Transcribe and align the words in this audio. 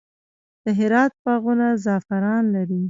د 0.63 0.65
هرات 0.79 1.13
باغونه 1.23 1.67
زعفران 1.83 2.43
لري. 2.55 2.79